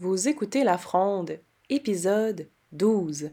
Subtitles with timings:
[0.00, 1.40] Vous écoutez La Fronde,
[1.70, 3.32] épisode 12.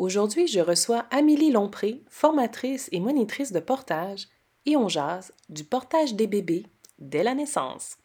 [0.00, 4.26] Aujourd'hui, je reçois Amélie Lompré, formatrice et monitrice de portage,
[4.66, 6.66] et on jase du portage des bébés
[6.98, 7.98] dès la naissance.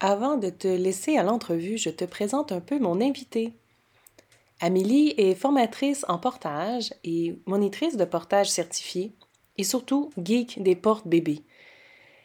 [0.00, 3.52] Avant de te laisser à l'entrevue, je te présente un peu mon invité.
[4.60, 9.12] Amélie est formatrice en portage et monitrice de portage certifiée,
[9.58, 11.42] et surtout geek des portes bébés.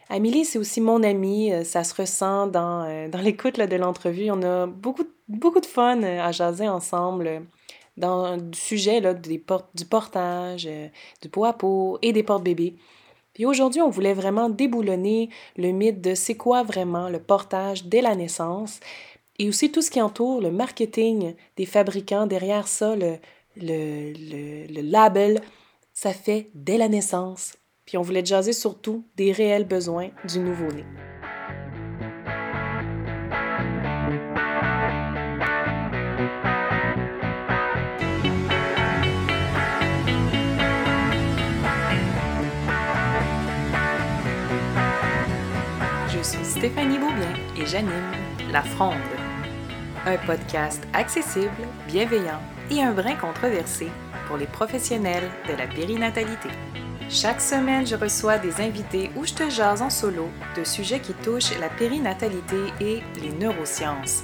[0.09, 1.53] Amélie, c'est aussi mon amie.
[1.53, 4.31] Euh, ça se ressent dans, euh, dans l'écoute de l'entrevue.
[4.31, 7.43] On a beaucoup, beaucoup de fun euh, à jaser ensemble
[7.97, 10.67] dans le sujet là, des portes, du portage,
[11.21, 12.75] du pot à pot et des portes-bébés.
[13.33, 18.01] Puis aujourd'hui, on voulait vraiment déboulonner le mythe de c'est quoi vraiment le portage dès
[18.01, 18.79] la naissance
[19.37, 22.25] et aussi tout ce qui entoure le marketing des fabricants.
[22.25, 23.17] Derrière ça, le,
[23.57, 24.13] le,
[24.73, 25.41] le label,
[25.93, 27.58] ça fait dès la naissance.
[27.89, 30.85] Puis on voulait jaser surtout des réels besoins du nouveau-né.
[46.09, 47.89] Je suis Stéphanie Beaubien et j'anime
[48.51, 48.93] La Fronde,
[50.05, 51.49] un podcast accessible,
[51.87, 53.87] bienveillant et un brin controversé
[54.27, 56.49] pour les professionnels de la périnatalité.
[57.11, 61.13] Chaque semaine, je reçois des invités où je te jase en solo de sujets qui
[61.13, 64.21] touchent la périnatalité et les neurosciences.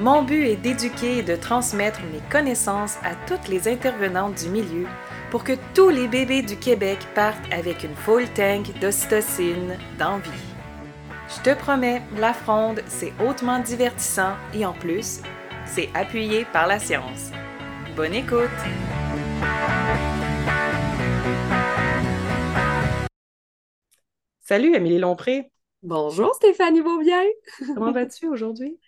[0.00, 4.86] Mon but est d'éduquer et de transmettre mes connaissances à toutes les intervenantes du milieu
[5.30, 10.30] pour que tous les bébés du Québec partent avec une full tank d'ocytocine d'envie.
[11.28, 15.20] Je te promets, la fronde, c'est hautement divertissant et en plus,
[15.66, 17.30] c'est appuyé par la science.
[17.94, 18.48] Bonne écoute!
[24.48, 25.50] Salut Amélie Lompré.
[25.82, 27.20] Bonjour Stéphanie Beaubien.
[27.74, 28.78] Comment vas-tu aujourd'hui?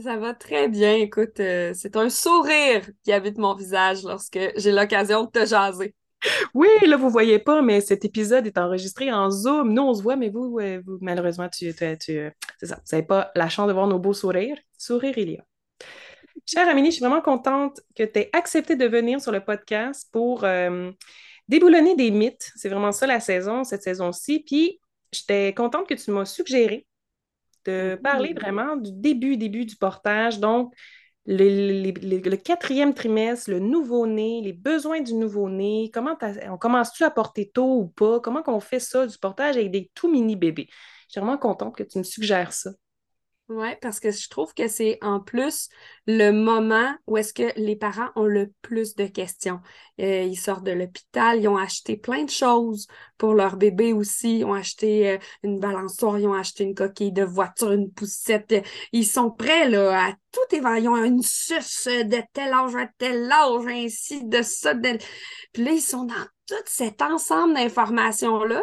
[0.00, 0.94] Ça va très bien.
[0.94, 5.92] Écoute, euh, c'est un sourire qui habite mon visage lorsque j'ai l'occasion de te jaser.
[6.54, 9.72] Oui, là, vous ne voyez pas, mais cet épisode est enregistré en Zoom.
[9.72, 13.04] Nous, on se voit, mais vous, vous malheureusement, tu, tu, tu c'est ça, vous n'avez
[13.04, 14.58] pas la chance de voir nos beaux sourires.
[14.78, 15.44] Sourire, il y a.
[16.46, 20.08] Chère Amélie, je suis vraiment contente que tu aies accepté de venir sur le podcast
[20.12, 20.92] pour euh,
[21.48, 22.52] déboulonner des mythes.
[22.54, 24.44] C'est vraiment ça la saison, cette saison-ci.
[24.46, 24.78] Puis
[25.12, 26.86] j'étais contente que tu m'as suggéré
[27.64, 30.38] de parler vraiment du début, début du portage.
[30.38, 30.74] Donc,
[31.26, 36.16] le, quatrième trimestre, le nouveau-né, les besoins du nouveau-né, comment
[36.48, 38.20] on commence-tu à porter tôt ou pas?
[38.20, 40.68] Comment qu'on fait ça du portage avec des tout mini bébés?
[41.08, 42.70] Je suis vraiment contente que tu me suggères ça.
[43.48, 45.70] Oui, parce que je trouve que c'est en plus
[46.06, 49.60] le moment où est-ce que les parents ont le plus de questions.
[50.00, 54.40] Euh, ils sortent de l'hôpital, ils ont acheté plein de choses pour leur bébé aussi.
[54.40, 58.54] Ils ont acheté euh, une balançoire, ils ont acheté une coquille de voiture, une poussette.
[58.92, 60.82] Ils sont prêts là, à tout évaluer.
[60.82, 64.74] Ils ont une suce de tel âge à tel âge, ainsi de ça.
[64.74, 64.98] De...
[65.54, 68.62] Puis là, ils sont dans tout cet ensemble d'informations-là.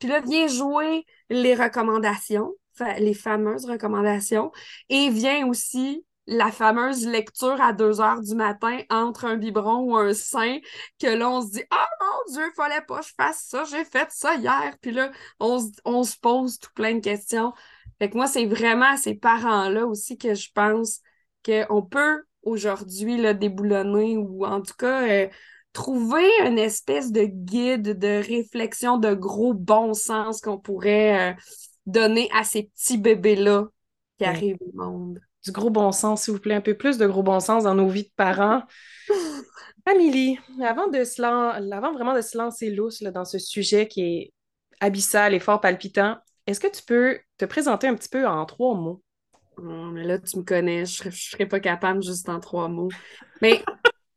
[0.00, 2.52] Puis là, vient jouer les recommandations
[2.98, 4.52] les fameuses recommandations.
[4.88, 9.96] Et vient aussi la fameuse lecture à 2 heures du matin entre un biberon ou
[9.96, 10.58] un sein,
[10.98, 13.84] que là, on se dit Ah mon Dieu, fallait pas que je fasse ça, j'ai
[13.84, 14.74] fait ça hier.
[14.80, 17.52] Puis là, on, se pose tout plein de questions.
[17.98, 21.00] Fait que moi, c'est vraiment à ces parents-là aussi que je pense
[21.44, 25.28] qu'on peut aujourd'hui déboulonner ou en tout cas euh,
[25.72, 31.32] trouver une espèce de guide de réflexion de gros bon sens qu'on pourrait.
[31.32, 31.34] Euh,
[31.86, 33.66] donner à ces petits bébés-là
[34.18, 35.20] qui arrivent au monde.
[35.44, 37.74] Du gros bon sens, s'il vous plaît, un peu plus de gros bon sens dans
[37.74, 38.62] nos vies de parents.
[39.86, 44.32] Amélie, avant, de se avant vraiment de se lancer lousse dans ce sujet qui est
[44.80, 48.74] abyssal et fort palpitant, est-ce que tu peux te présenter un petit peu en trois
[48.74, 49.02] mots?
[49.58, 49.62] Oh,
[49.92, 52.90] mais là, tu me connais, je ne serais pas capable juste en trois mots.
[53.42, 53.62] Mais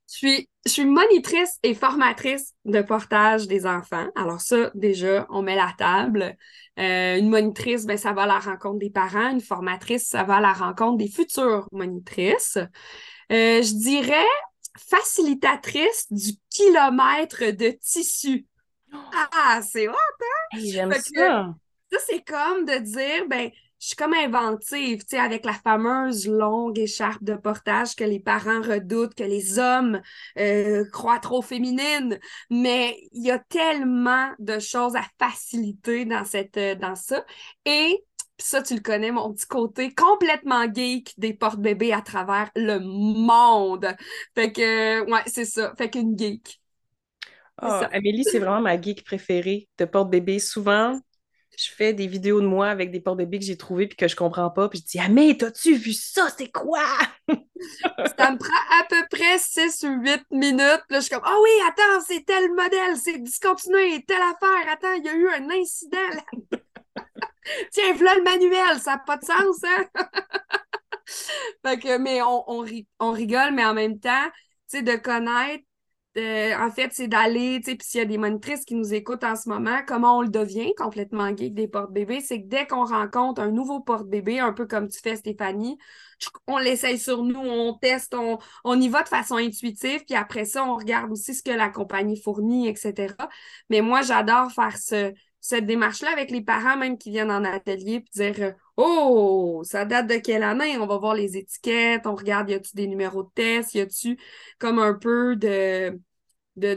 [0.09, 4.07] je suis, je suis monitrice et formatrice de portage des enfants.
[4.15, 6.35] Alors ça, déjà, on met la table.
[6.79, 9.31] Euh, une monitrice, ben, ça va à la rencontre des parents.
[9.31, 12.57] Une formatrice, ça va à la rencontre des futures monitrices.
[13.31, 14.25] Euh, je dirais
[14.77, 18.45] facilitatrice du kilomètre de tissu.
[18.93, 20.59] Ah, c'est hot, hein?
[20.59, 21.53] J'aime ça.
[21.91, 23.49] Ça, c'est comme de dire, ben,
[23.79, 28.19] je suis comme inventive, tu sais, avec la fameuse longue écharpe de portage que les
[28.19, 30.01] parents redoutent, que les hommes
[30.39, 32.19] euh, croient trop féminine.
[32.49, 37.23] Mais il y a tellement de choses à faciliter dans, cette, euh, dans ça.
[37.65, 38.03] Et
[38.39, 43.95] ça, tu le connais, mon petit côté complètement geek des porte-bébés à travers le monde.
[44.35, 45.73] Fait que, ouais, c'est ça.
[45.77, 46.59] Fait qu'une geek.
[47.61, 50.37] Oh, Amélie, c'est vraiment ma geek préférée de porte-bébé.
[50.37, 50.99] Souvent,
[51.57, 54.15] je fais des vidéos de moi avec des porte-bébés que j'ai trouvés puis que je
[54.15, 54.69] comprends pas.
[54.69, 56.29] Puis je dis, ah, mais t'as-tu vu ça?
[56.37, 56.85] C'est quoi?
[57.27, 60.83] ça me prend à peu près 6 ou 8 minutes.
[60.89, 64.71] Là, je suis comme, ah oui, attends, c'est tel modèle, c'est discontinué, telle affaire.
[64.71, 65.97] Attends, il y a eu un incident.
[67.71, 69.85] Tiens, voilà le manuel, ça n'a pas de sens, hein?
[71.65, 72.43] fait que, mais on,
[72.99, 74.29] on, rigole, mais en même temps,
[74.69, 75.63] tu sais, de connaître
[76.17, 79.23] en fait, c'est d'aller, tu sais, puis s'il y a des monitrices qui nous écoutent
[79.23, 82.85] en ce moment, comment on le devient complètement geek des porte-bébés, c'est que dès qu'on
[82.85, 85.77] rencontre un nouveau porte-bébé, un peu comme tu fais, Stéphanie,
[86.47, 90.45] on l'essaye sur nous, on teste, on, on y va de façon intuitive, puis après
[90.45, 93.13] ça, on regarde aussi ce que la compagnie fournit, etc.
[93.69, 98.01] Mais moi, j'adore faire ce, cette démarche-là avec les parents même qui viennent en atelier
[98.01, 100.77] puis dire euh, Oh, ça date de quelle année?
[100.77, 104.19] On va voir les étiquettes, on regarde, y a-tu des numéros de test, y a-tu
[104.59, 105.99] comme un peu de,
[106.57, 106.75] de,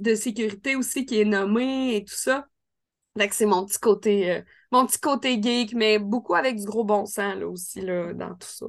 [0.00, 2.46] de, sécurité aussi qui est nommé et tout ça.
[3.16, 4.40] Fait c'est mon petit côté euh,
[4.72, 8.34] mon petit côté geek, mais beaucoup avec du gros bon sens là, aussi là, dans
[8.34, 8.66] tout ça.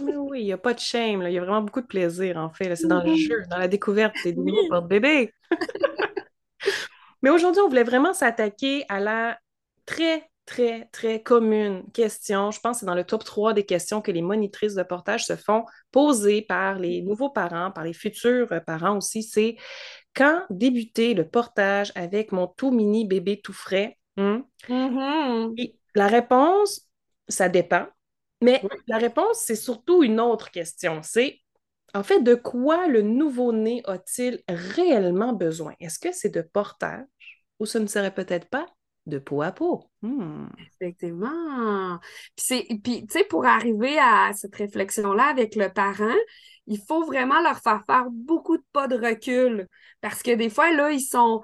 [0.00, 2.48] oui, il n'y a pas de shame, il y a vraiment beaucoup de plaisir en
[2.48, 2.74] fait.
[2.74, 5.34] C'est dans le jeu, dans la découverte des nouveaux porte-bébés.
[7.22, 9.38] Mais aujourd'hui, on voulait vraiment s'attaquer à la
[9.84, 12.50] très, très, très commune question.
[12.50, 15.24] Je pense que c'est dans le top 3 des questions que les monitrices de portage
[15.24, 19.22] se font poser par les nouveaux parents, par les futurs parents aussi.
[19.22, 19.56] C'est
[20.14, 23.98] quand débuter le portage avec mon tout mini bébé tout frais?
[24.18, 24.40] Hmm?
[24.68, 25.74] Mm-hmm.
[25.94, 26.86] la réponse,
[27.28, 27.86] ça dépend.
[28.42, 31.00] Mais la réponse, c'est surtout une autre question.
[31.02, 31.38] C'est
[31.94, 35.74] en fait, de quoi le nouveau-né a-t-il réellement besoin?
[35.80, 37.06] Est-ce que c'est de portage
[37.58, 38.66] ou ce ne serait peut-être pas
[39.06, 39.90] de peau à peau?
[40.02, 40.46] Hmm.
[40.58, 41.98] Effectivement.
[42.46, 46.16] Puis, tu sais, pour arriver à cette réflexion-là avec le parent,
[46.66, 49.68] il faut vraiment leur faire faire beaucoup de pas de recul.
[50.00, 51.42] Parce que des fois, là, ils sont,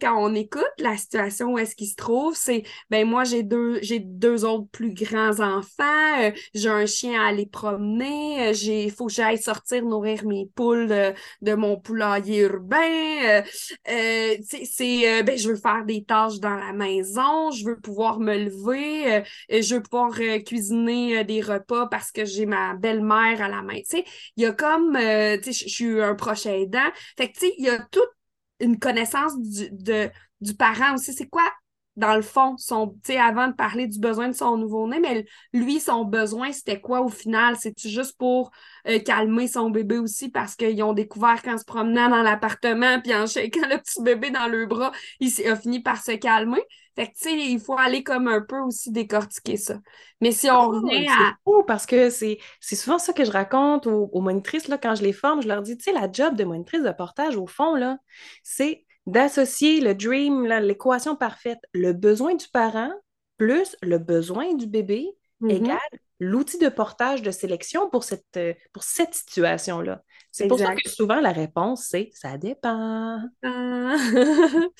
[0.00, 3.78] quand on écoute la situation où est-ce qu'ils se trouvent, c'est, ben moi, j'ai deux,
[3.82, 8.90] j'ai deux autres plus grands enfants, euh, j'ai un chien à aller promener, euh, j'ai,
[8.90, 12.76] faut que j'aille sortir nourrir mes poules de, mon poulailler urbain,
[13.88, 18.36] euh, c'est, ben je veux faire des tâches dans la maison, je veux pouvoir me
[18.36, 20.12] lever, je veux pouvoir
[20.44, 23.80] cuisiner des repas parce que j'ai ma belle-mère à la main,
[24.36, 26.78] il y a comme, je suis un proche aidant,
[27.16, 28.00] fait que, tu il y a tout
[28.60, 30.10] une connaissance du, de,
[30.40, 31.12] du parent aussi.
[31.12, 31.42] C'est quoi,
[31.96, 36.04] dans le fond, son, avant de parler du besoin de son nouveau-né, mais lui, son
[36.04, 37.56] besoin, c'était quoi au final?
[37.58, 38.50] C'est-tu juste pour
[38.86, 43.14] euh, calmer son bébé aussi parce qu'ils ont découvert qu'en se promenant dans l'appartement puis
[43.14, 43.26] en
[43.68, 46.62] le petit bébé dans le bras, il a fini par se calmer?
[46.98, 49.78] Fait que, tu sais, il faut aller comme un peu aussi décortiquer ça.
[50.20, 51.36] Mais si on ah, revient à.
[51.44, 55.04] Fou parce que c'est souvent ça que je raconte aux, aux, monitrices, là, quand je
[55.04, 57.76] les forme, je leur dis, tu sais, la job de monitrice de portage, au fond,
[57.76, 57.98] là,
[58.42, 62.90] c'est d'associer le dream, l'équation parfaite, le besoin du parent
[63.36, 65.06] plus le besoin du bébé
[65.40, 65.50] mm-hmm.
[65.52, 68.38] égale l'outil de portage de sélection pour cette,
[68.72, 70.02] pour cette situation-là.
[70.38, 73.20] C'est pour ça que souvent la réponse, c'est ça dépend.
[73.42, 73.96] Ah.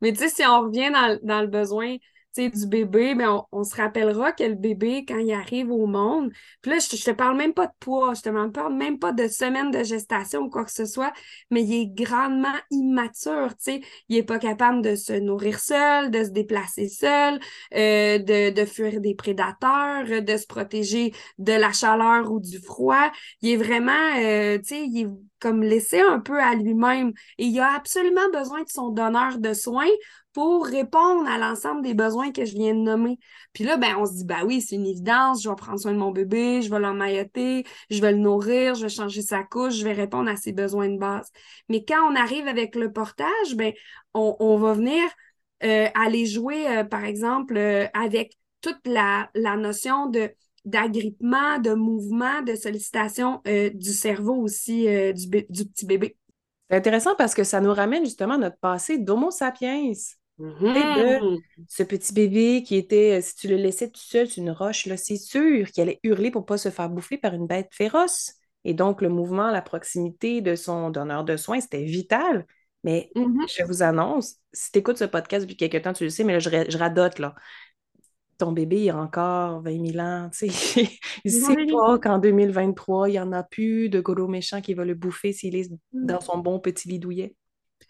[0.00, 0.90] Mais tu sais, si on revient
[1.22, 1.96] dans le besoin
[2.36, 6.72] du bébé, mais on, se rappellera que le bébé, quand il arrive au monde, puis
[6.72, 9.70] là, je, te parle même pas de poids, je te parle même pas de semaine
[9.70, 11.12] de gestation ou quoi que ce soit,
[11.50, 13.80] mais il est grandement immature, tu sais.
[14.08, 17.38] Il est pas capable de se nourrir seul, de se déplacer seul,
[17.74, 23.10] euh, de, de fuir des prédateurs, de se protéger de la chaleur ou du froid.
[23.42, 25.08] Il est vraiment, euh, tu sais, il est
[25.44, 27.12] comme laissé un peu à lui-même.
[27.36, 29.90] Et il a absolument besoin de son donneur de soins
[30.32, 33.18] pour répondre à l'ensemble des besoins que je viens de nommer.
[33.52, 35.92] Puis là, ben, on se dit, bah oui, c'est une évidence, je vais prendre soin
[35.92, 39.74] de mon bébé, je vais l'emmailloter, je vais le nourrir, je vais changer sa couche,
[39.74, 41.30] je vais répondre à ses besoins de base.
[41.68, 43.74] Mais quand on arrive avec le portage, ben,
[44.14, 45.02] on, va venir
[45.62, 50.30] euh, aller jouer, euh, par exemple, euh, avec toute la notion de
[50.64, 56.16] d'agrippement, de mouvement, de sollicitation du cerveau aussi du, du, petit bébé.
[56.70, 59.92] C'est intéressant parce que ça nous ramène justement à notre passé d'Homo sapiens.
[60.38, 61.38] Mm-hmm.
[61.68, 64.88] ce petit bébé qui était, euh, si tu le laissais tout seul sur une roche,
[64.96, 68.32] c'est sûr qu'il allait hurler pour ne pas se faire bouffer par une bête féroce.
[68.64, 72.46] Et donc, le mouvement, la proximité de son donneur de soins, c'était vital.
[72.82, 73.58] Mais mm-hmm.
[73.58, 76.32] je vous annonce, si tu écoutes ce podcast depuis quelques temps, tu le sais, mais
[76.32, 77.34] là, je, je radote, là.
[78.38, 80.82] Ton bébé, il a encore 20 000 ans, tu sais.
[81.24, 84.74] il ne sait pas qu'en 2023, il n'y en a plus de gros méchant qui
[84.74, 86.06] va le bouffer s'il est mm.
[86.06, 87.34] dans son bon petit lit douillet.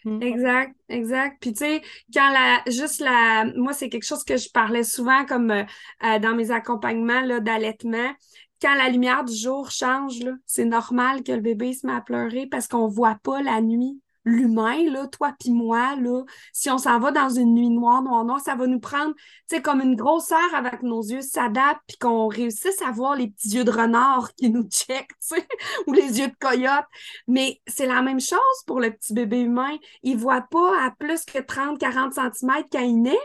[0.05, 0.23] Mm.
[0.23, 1.37] Exact, exact.
[1.41, 1.83] Puis tu sais,
[2.13, 5.65] quand la, juste la, moi c'est quelque chose que je parlais souvent comme euh,
[6.05, 8.13] euh, dans mes accompagnements là, d'allaitement.
[8.61, 12.01] Quand la lumière du jour change, là, c'est normal que le bébé se met à
[12.01, 14.01] pleurer parce qu'on voit pas la nuit.
[14.25, 18.25] L'humain, là, toi puis moi, là, si on s'en va dans une nuit noire, noire,
[18.25, 21.83] noire, ça va nous prendre, tu sais, comme une grosse heure avec nos yeux s'adaptent,
[21.87, 25.11] puis qu'on réussisse à voir les petits yeux de renard qui nous checkent,
[25.87, 26.87] ou les yeux de coyote.
[27.29, 29.77] Mais c'est la même chose pour le petit bébé humain.
[30.03, 33.19] Il voit pas à plus que 30, 40 cm quand il naît,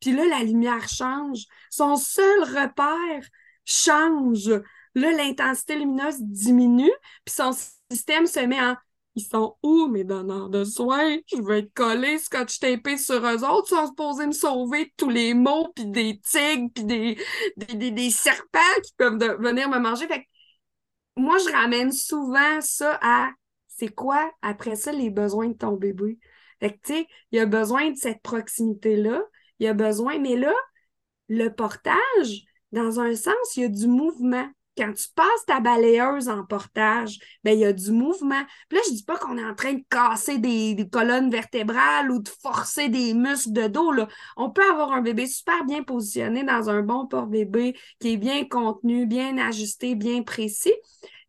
[0.00, 1.44] puis là, la lumière change.
[1.70, 3.28] Son seul repère
[3.64, 4.48] change.
[4.94, 6.92] Là, l'intensité lumineuse diminue,
[7.24, 7.52] puis son
[7.90, 8.76] système se met en
[9.16, 11.16] ils sont où mes donneurs de soins?
[11.34, 15.10] Je veux être collé, scotch tapé sur eux autres, sont supposés me sauver de tous
[15.10, 17.18] les maux, puis des tigres, puis des,
[17.56, 20.06] des, des, serpents qui peuvent venir me manger.
[20.06, 20.24] Fait
[21.16, 23.30] moi, je ramène souvent ça à
[23.68, 26.18] c'est quoi après ça les besoins de ton bébé?
[26.60, 29.22] Fait que tu sais, il y a besoin de cette proximité-là,
[29.58, 30.54] il y a besoin, mais là,
[31.28, 36.28] le portage, dans un sens, il y a du mouvement quand tu passes ta balayeuse
[36.28, 38.42] en portage, ben, il y a du mouvement.
[38.68, 42.20] Puis là, je dis pas qu'on est en train de casser des, colonnes vertébrales ou
[42.20, 43.92] de forcer des muscles de dos.
[44.36, 48.44] On peut avoir un bébé super bien positionné dans un bon porte-bébé qui est bien
[48.44, 50.74] contenu, bien ajusté, bien précis.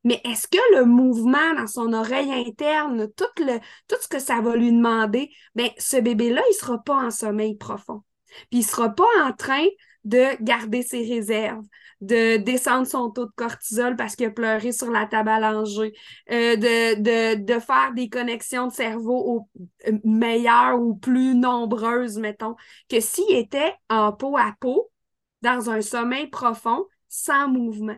[0.03, 4.71] Mais est-ce que le mouvement dans son oreille interne, tout ce que ça va lui
[4.71, 8.03] demander, ben, ce bébé-là, il ne sera pas en sommeil profond.
[8.49, 9.65] Puis il ne sera pas en train
[10.07, 11.65] de garder ses réserves,
[11.99, 15.93] de descendre son taux de cortisol parce qu'il a pleuré sur la table à langer,
[16.31, 19.49] euh, de, faire des connexions de cerveau au,
[19.85, 22.55] euh, meilleures ou plus nombreuses, mettons,
[22.89, 24.89] que s'il était en peau à peau,
[25.41, 27.97] dans un sommeil profond, sans mouvement.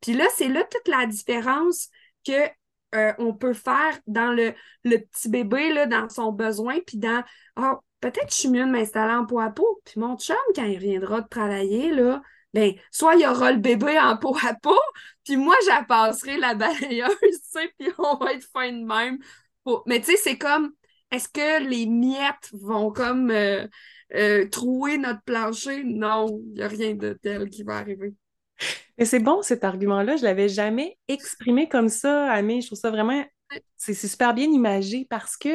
[0.00, 1.90] Puis là, c'est là toute la différence
[2.26, 2.48] que
[2.94, 7.22] euh, on peut faire dans le, le petit bébé, dans son besoin, puis dans
[7.58, 9.80] oh, peut-être je suis mieux de m'installer en peau à peau.
[9.84, 12.22] Puis mon chum, quand il reviendra de travailler, là,
[12.54, 14.78] ben, soit il y aura le bébé en peau à peau,
[15.24, 19.18] puis moi, j'appasserai la balayeuse, tu sais, puis on va être fin de même.
[19.86, 20.72] Mais tu sais, c'est comme,
[21.10, 23.66] est-ce que les miettes vont comme euh,
[24.14, 25.84] euh, trouer notre plancher?
[25.84, 28.14] Non, il n'y a rien de tel qui va arriver.
[28.98, 32.60] Mais c'est bon cet argument-là, je ne l'avais jamais exprimé comme ça, Amé.
[32.60, 33.24] Je trouve ça vraiment,
[33.76, 35.48] c'est super bien imagé parce que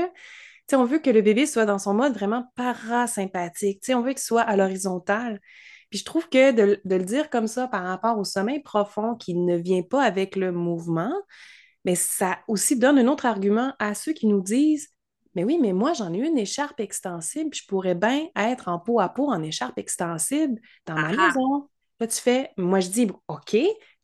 [0.74, 3.84] on veut que le bébé soit dans son mode vraiment parasympathique.
[3.90, 5.40] on veut qu'il soit à l'horizontale.
[5.90, 9.36] Puis je trouve que de, le dire comme ça par rapport au sommeil profond qui
[9.36, 11.14] ne vient pas avec le mouvement,
[11.86, 14.90] mais ça aussi donne un autre argument à ceux qui nous disent
[15.36, 19.00] Mais oui, mais moi, j'en ai une écharpe extensible, je pourrais bien être en peau
[19.00, 21.28] à peau en écharpe extensible dans ma ah ah.
[21.28, 21.70] maison.
[22.00, 23.56] Là, tu fais, moi, je dis OK,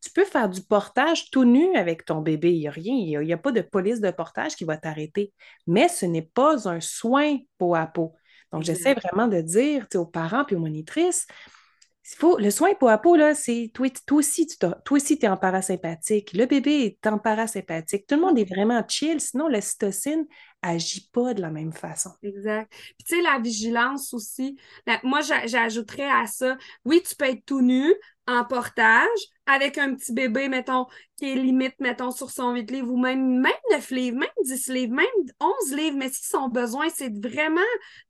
[0.02, 2.52] tu peux faire du portage tout nu avec ton bébé.
[2.54, 5.32] Il n'y a rien, il n'y a, pas de police de portage qui va t'arrêter.
[5.68, 8.16] Mais ce n'est pas un soin peau à peau.
[8.52, 11.28] Donc, j'essaie vraiment de dire aux parents et aux monitrices,
[12.04, 15.38] faut, le soin peau à peau, là, c'est toi, aussi, tu toi aussi, es en
[15.38, 16.34] parasympathique.
[16.34, 18.08] Le bébé est en parasympathique.
[18.08, 20.26] Tout le monde est vraiment chill, sinon la cytocine
[20.62, 22.12] agit pas de la même façon.
[22.24, 22.72] Exact.
[22.72, 24.58] Puis tu sais, la vigilance aussi.
[25.04, 27.94] moi, j'ajouterais à ça, oui, tu peux être tout nu
[28.28, 29.08] en portage
[29.46, 30.86] avec un petit bébé, mettons,
[31.18, 34.68] qui est limite, mettons, sur son 8 livres ou même, même 9 livres, même 10
[34.68, 35.06] livres, même
[35.40, 35.98] 11 livres.
[35.98, 37.62] Mais si son besoin, c'est vraiment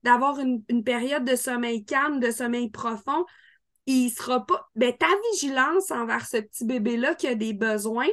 [0.03, 3.25] d'avoir une, une période de sommeil calme, de sommeil profond,
[3.85, 4.69] il sera pas.
[4.75, 8.07] Ben, ta vigilance envers ce petit bébé-là qui a des besoins,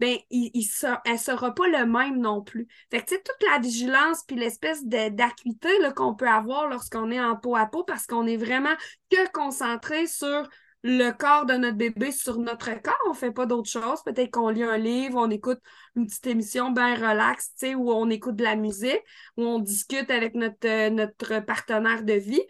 [0.00, 0.66] ben, il, il
[1.04, 2.66] elle sera pas le même non plus.
[2.90, 7.20] Fait que, tu sais, toute la vigilance puis l'espèce d'acuité qu'on peut avoir lorsqu'on est
[7.20, 8.74] en peau à peau parce qu'on est vraiment
[9.10, 10.48] que concentré sur
[10.82, 12.98] le corps de notre bébé sur notre corps.
[13.08, 14.02] On fait pas d'autre chose.
[14.04, 15.60] Peut-être qu'on lit un livre, on écoute
[15.94, 19.02] une petite émission bien relaxe, tu sais, où on écoute de la musique,
[19.36, 22.42] où on discute avec notre, euh, notre partenaire de vie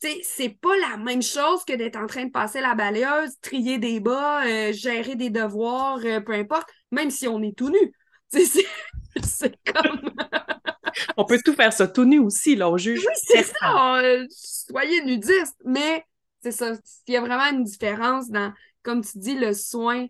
[0.00, 4.00] c'est pas la même chose que d'être en train de passer la balayeuse, trier des
[4.00, 7.92] bas, euh, gérer des devoirs, euh, peu importe, même si on est tout nu.
[9.22, 10.10] C'est comme.
[11.16, 13.00] on peut tout faire ça tout nu aussi, là, on juge.
[13.06, 14.00] Oui, c'est ça.
[14.00, 16.04] Euh, soyez nudiste, mais
[16.42, 16.72] c'est ça.
[17.06, 20.06] Il y a vraiment une différence dans, comme tu dis, le soin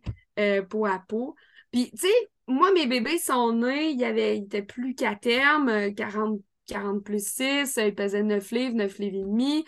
[0.70, 1.34] peau à peau.
[1.70, 5.92] Puis, tu sais, moi, mes bébés sont nés, ils, avaient, ils étaient plus qu'à terme,
[5.94, 9.64] 40 40 plus 6, il pesait 9 livres, 9 livres et demi.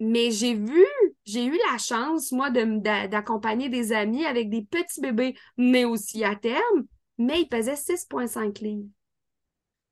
[0.00, 0.84] Mais j'ai vu,
[1.24, 6.34] j'ai eu la chance, moi, d'accompagner des amis avec des petits bébés, mais aussi à
[6.34, 6.84] terme,
[7.16, 8.88] mais il pesait 6,5 livres.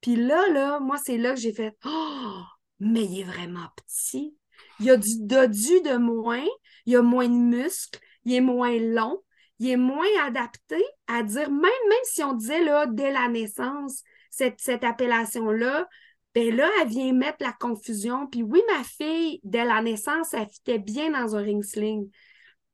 [0.00, 2.42] Puis là, là, moi, c'est là que j'ai fait Oh,
[2.81, 4.37] mais il est vraiment petit.
[4.81, 6.45] Il a du de moins,
[6.87, 9.23] il a moins de muscles, il est moins long,
[9.61, 14.02] il est moins adapté à dire, même, même si on disait là, dès la naissance,
[14.32, 15.88] cette, appellation-là,
[16.34, 18.26] ben là, elle vient mettre la confusion.
[18.26, 22.10] Puis oui, ma fille, dès la naissance, elle fitait bien dans un ring sling,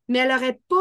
[0.06, 0.76] mais elle n'aurait pas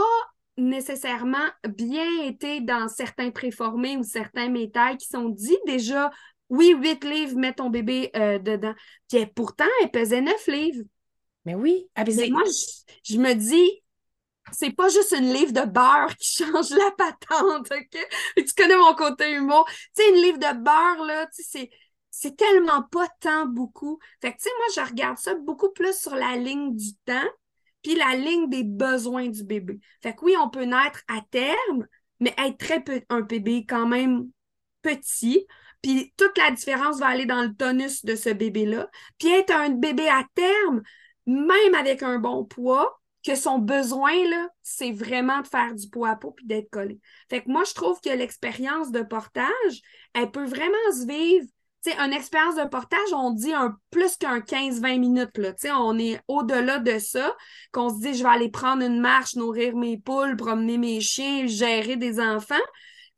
[0.57, 6.11] nécessairement bien été dans certains préformés ou certains métails qui sont dits déjà
[6.49, 8.73] oui, 8 livres, mets ton bébé euh, dedans.
[9.09, 10.83] Puis pourtant, elle pesait 9 livres.
[11.45, 11.89] Mais oui.
[11.95, 12.43] Ah, moi,
[13.03, 13.83] je, me dis,
[14.51, 18.07] c'est pas juste une livre de beurre qui change la patente, OK?
[18.37, 19.65] tu connais mon côté humour.
[19.67, 21.69] Tu sais, une livre de beurre, là, tu sais,
[22.09, 23.99] c'est tellement pas tant beaucoup.
[24.21, 27.29] Fait que, tu sais, moi, je regarde ça beaucoup plus sur la ligne du temps,
[27.83, 29.79] puis la ligne des besoins du bébé.
[30.01, 31.85] Fait que oui, on peut naître à terme,
[32.19, 34.29] mais être très peu, un bébé quand même
[34.81, 35.45] petit.
[35.81, 38.89] Puis toute la différence va aller dans le tonus de ce bébé-là.
[39.19, 40.81] Puis être un bébé à terme,
[41.27, 46.11] même avec un bon poids, que son besoin, là, c'est vraiment de faire du poids
[46.11, 47.01] à peau puis d'être collé.
[47.29, 49.81] Fait que moi, je trouve que l'expérience de portage,
[50.13, 51.45] elle peut vraiment se vivre.
[51.83, 55.37] Tu sais, une expérience de portage, on dit un plus qu'un 15-20 minutes.
[55.37, 55.51] Là.
[55.51, 57.35] Tu sais, on est au-delà de ça,
[57.73, 61.47] qu'on se dit, je vais aller prendre une marche, nourrir mes poules, promener mes chiens,
[61.47, 62.55] gérer des enfants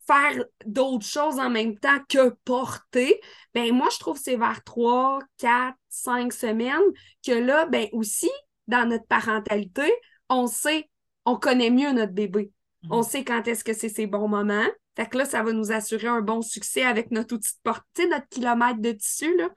[0.08, 3.22] faire d'autres choses en même temps que porter,
[3.54, 6.82] ben moi, je trouve que c'est vers 3, 4, 5 semaines
[7.24, 8.32] que là, ben aussi,
[8.70, 9.92] dans notre parentalité,
[10.30, 10.90] on sait,
[11.26, 12.52] on connaît mieux notre bébé.
[12.90, 13.04] On mhm.
[13.04, 14.68] sait quand est-ce que c'est ses bons moments.
[14.96, 18.08] Fait que là, ça va nous assurer un bon succès avec notre outil de portée,
[18.08, 19.50] notre kilomètre de tissu, là.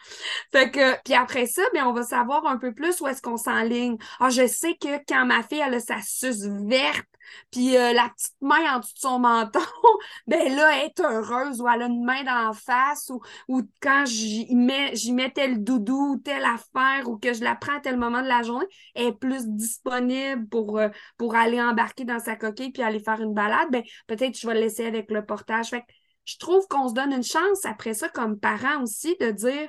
[0.52, 3.36] Fait que, puis après ça, bien, on va savoir un peu plus où est-ce qu'on
[3.36, 3.96] s'enligne.
[4.20, 7.06] Ah, je sais que quand ma fille, elle a sa suce verte,
[7.50, 9.60] puis euh, la petite main en dessous de son menton,
[10.26, 13.10] ben là, elle est heureuse ou elle a une main d'en face
[13.48, 17.76] ou, quand j'y mets, j'y tel doudou ou telle affaire ou que je la prends
[17.76, 22.04] à tel moment de la journée, elle est plus disponible pour, euh, pour aller embarquer
[22.04, 25.24] dans sa coquille puis aller faire une balade, ben peut-être je vais laisser avec le
[25.24, 25.70] portage.
[25.70, 25.84] Fait
[26.24, 29.68] je trouve qu'on se donne une chance après ça comme parent aussi de dire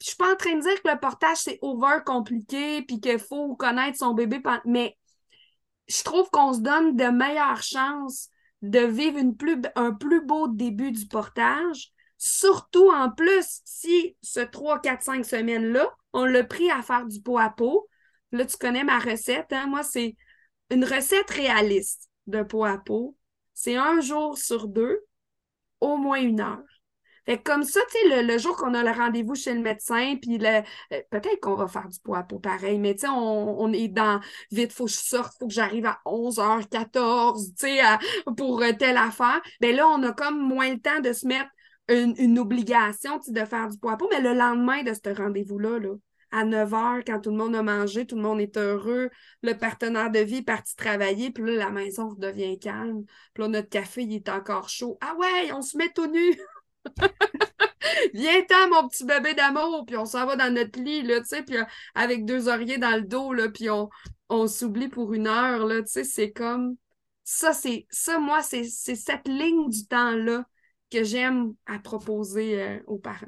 [0.00, 3.18] je suis pas en train de dire que le portage c'est over compliqué puis qu'il
[3.18, 4.96] faut connaître son bébé mais
[5.92, 8.28] je trouve qu'on se donne de meilleures chances
[8.62, 9.18] de vivre
[9.74, 11.92] un plus beau début du portage.
[12.16, 17.20] Surtout en plus, si ce 3, 4, 5 semaines-là, on l'a pris à faire du
[17.20, 17.88] pot à pot.
[18.30, 19.52] Là, tu connais ma recette.
[19.52, 19.66] Hein?
[19.66, 20.16] Moi, c'est
[20.70, 23.16] une recette réaliste de pot à pot.
[23.52, 25.00] C'est un jour sur deux,
[25.80, 26.62] au moins une heure.
[27.26, 30.38] Fait comme ça, tu sais, le, jour qu'on a le rendez-vous chez le médecin, puis
[30.38, 30.46] le,
[30.92, 34.20] euh, peut-être qu'on va faire du poids à pareil, mais tu sais, on, est dans
[34.50, 37.80] vite, faut que je sorte, faut que j'arrive à 11h14, tu sais,
[38.36, 39.40] pour euh, telle affaire.
[39.60, 41.50] Ben là, on a comme moins le temps de se mettre
[41.88, 45.14] une, une obligation, tu sais, de faire du poids à mais le lendemain de ce
[45.14, 45.94] rendez-vous-là, là,
[46.32, 49.10] à 9 h, quand tout le monde a mangé, tout le monde est heureux,
[49.42, 53.04] le partenaire de vie est parti travailler, puis là, la maison redevient calme.
[53.34, 54.98] Puis là, notre café, il est encore chaud.
[55.02, 56.36] Ah ouais, on se met tout nu!
[58.14, 61.42] Viens-t'en, mon petit bébé d'amour, puis on s'en va dans notre lit, là, tu sais,
[61.42, 61.64] puis euh,
[61.94, 63.88] avec deux oreillers dans le dos, là, puis on,
[64.28, 66.76] on s'oublie pour une heure, là, tu sais, c'est comme...
[67.24, 67.86] Ça, c'est...
[67.90, 70.44] Ça, moi, c'est cette ligne du temps-là
[70.90, 73.26] que j'aime à proposer euh, aux parents.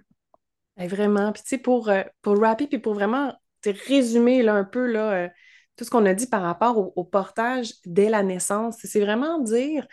[0.77, 1.33] vraiment.
[1.33, 5.31] Puis, tu sais, pour, euh, pour puis pour vraiment résumer là, un peu là,
[5.77, 9.87] tout ce qu'on a dit par rapport au portage dès la naissance, c'est vraiment dire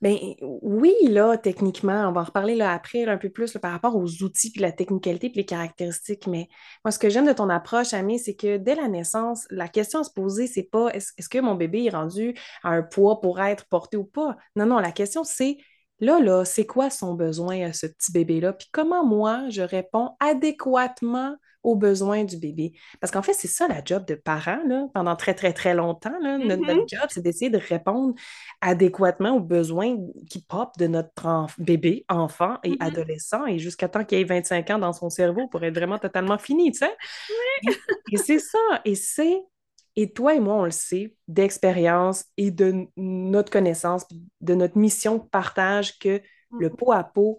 [0.00, 3.96] ben oui, là, techniquement, on va en reparler là, après un peu plus par rapport
[3.96, 6.26] aux outils, puis la technicalité, puis les caractéristiques.
[6.28, 6.48] Mais
[6.84, 10.00] moi, ce que j'aime de ton approche, Amé, c'est que dès la naissance, la question
[10.00, 13.40] à se poser, c'est pas est-ce que mon bébé est rendu à un poids pour
[13.40, 14.36] être porté ou pas?
[14.54, 15.56] Non, non, la question, c'est
[15.98, 18.52] là, là, c'est quoi son besoin à ce petit bébé-là?
[18.52, 21.34] Puis comment moi, je réponds adéquatement
[21.68, 22.72] aux besoins du bébé.
[23.00, 26.18] Parce qu'en fait, c'est ça la job de parent, là, pendant très, très, très longtemps.
[26.22, 26.88] Là, notre, mm-hmm.
[26.88, 28.14] job, c'est d'essayer de répondre
[28.60, 29.96] adéquatement aux besoins
[30.30, 32.86] qui pop de notre bébé, enfant et mm-hmm.
[32.86, 36.38] adolescent, et jusqu'à temps qu'il ait 25 ans dans son cerveau pour être vraiment totalement
[36.38, 36.96] fini, tu sais.
[38.12, 38.58] et c'est ça.
[38.84, 39.42] Et c'est
[39.96, 44.06] et toi et moi, on le sait d'expérience et de notre connaissance,
[44.40, 46.76] de notre mission de partage que le mm-hmm.
[46.76, 47.38] pot à pot,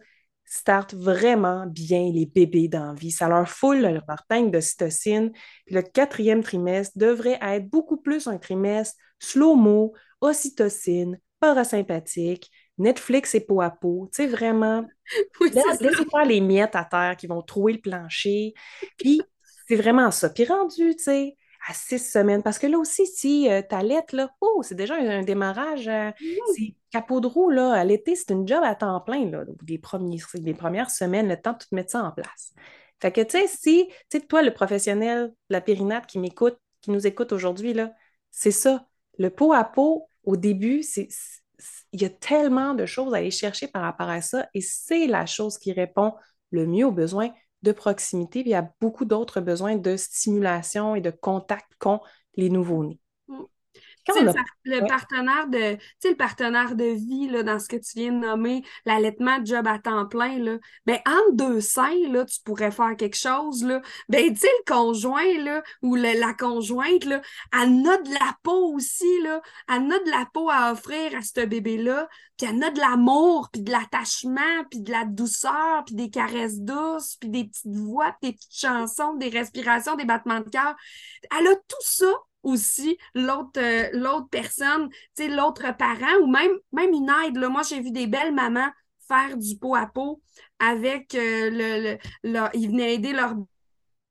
[0.50, 3.12] start vraiment bien les bébés d'envie.
[3.12, 5.32] Ça leur foule leur tank d'ocytocine.
[5.68, 13.62] Le quatrième trimestre devrait être beaucoup plus un trimestre slow-mo, ocytocine, parasympathique, Netflix et peau
[13.62, 14.10] à peau.
[14.12, 14.86] Tu sais, vraiment,
[15.42, 18.54] oui, laissez faire les miettes à terre qui vont trouver le plancher.
[18.98, 19.22] Puis,
[19.68, 20.30] c'est vraiment ça.
[20.30, 22.42] Puis rendu, tu sais, à six semaines.
[22.42, 26.12] Parce que là aussi, si euh, ta lettre, là, oh, c'est déjà un, démarrage, euh,
[26.56, 29.78] c'est capot de roue, là, à l'été, c'est une job à temps plein, là, des,
[29.78, 32.54] premières semaines, le temps de tout mettre ça en place.
[33.02, 36.92] Fait que, tu sais, si, tu sais, toi, le professionnel, la périnate qui m'écoute, qui
[36.92, 37.94] nous écoute aujourd'hui, là,
[38.32, 38.86] c'est ça.
[39.18, 40.84] Le pot à pot, au début,
[41.92, 45.08] il y a tellement de choses à aller chercher par rapport à ça et c'est
[45.08, 46.14] la chose qui répond
[46.52, 50.96] le mieux aux besoins de proximité, puis il y a beaucoup d'autres besoins de stimulation
[50.96, 52.00] et de contact qu'ont
[52.36, 52.84] les nouveaux
[54.16, 54.34] nés mm.
[54.66, 58.64] le, partenaire de, le partenaire de vie là, dans ce que tu viens de nommer,
[58.86, 63.18] l'allaitement job à temps plein, là, ben, entre deux seins, là, tu pourrais faire quelque
[63.18, 63.64] chose.
[63.64, 63.82] Là.
[64.08, 67.22] Ben, tu le conjoint là, ou la conjointe, là,
[67.54, 69.22] elle a de la peau aussi.
[69.24, 69.42] Là.
[69.68, 72.08] Elle a de la peau à offrir à ce bébé-là.
[72.38, 76.60] Puis elle a de l'amour, puis de l'attachement, puis de la douceur, puis des caresses
[76.60, 80.76] douces, puis des petites voix, puis des petites chansons, des respirations, des battements de cœur.
[81.38, 82.08] Elle a tout ça
[82.44, 87.38] aussi l'autre euh, personne, l'autre parent ou même, même une aide.
[87.38, 88.70] Moi, j'ai vu des belles mamans
[89.08, 90.22] faire du pot à pot
[90.60, 93.34] avec euh, le, le, Ils venaient aider leur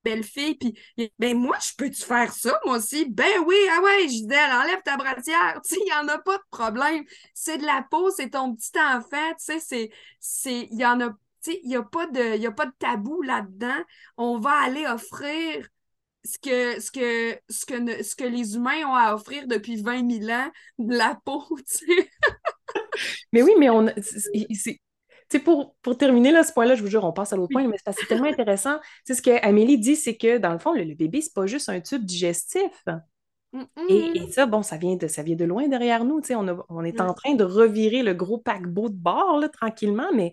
[0.04, 0.78] belle-fille, puis
[1.18, 3.06] ben moi, je peux-tu faire ça, moi aussi?
[3.10, 6.42] Ben oui, ah ouais, je disais, enlève ta brassière, il n'y en a pas de
[6.50, 7.04] problème.
[7.34, 11.82] C'est de la peau, c'est ton petit enfant, tu sais, c'est, il n'y a, a
[11.82, 13.82] pas de tabou là-dedans.
[14.16, 15.68] On va aller offrir
[16.28, 20.08] ce que, ce, que, ce, que, ce que les humains ont à offrir depuis 20
[20.10, 22.10] 000 ans, de la peau, tu sais.
[23.32, 23.86] mais oui, mais on
[25.30, 27.66] c'est pour, pour terminer là, ce point-là, je vous jure, on passe à l'autre point,
[27.66, 28.78] mais c'est tellement intéressant.
[29.04, 31.68] C'est ce qu'Amélie dit, c'est que dans le fond, le, le bébé, c'est pas juste
[31.68, 32.84] un tube digestif.
[33.88, 36.20] Et, ça, bon, ça vient de, ça vient de loin derrière nous.
[36.30, 40.32] On, on est en train de revirer le gros paquebot de bord là, tranquillement, mais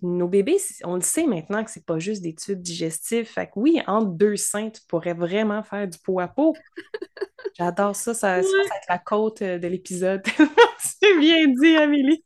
[0.00, 3.32] nos bébés, on le sait maintenant que c'est pas juste des tubes digestifs.
[3.32, 6.54] Fait que oui, entre deux seins, tu pourrais vraiment faire du pot à pot.
[7.58, 10.22] J'adore ça, ça, ça, va être la côte euh, de l'épisode.
[10.78, 12.24] c'est bien dit, Amélie.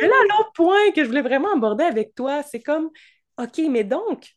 [0.00, 2.90] mais là, l'autre point que je voulais vraiment aborder avec toi, c'est comme,
[3.38, 4.30] OK, mais donc,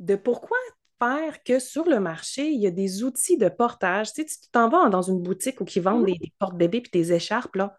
[0.00, 0.58] de pourquoi
[1.02, 4.12] faire que sur le marché, il y a des outils de portage.
[4.12, 7.12] Tu sais, tu t'en vas dans une boutique où ils vendent des, porte-bébés puis des
[7.12, 7.76] écharpes, là.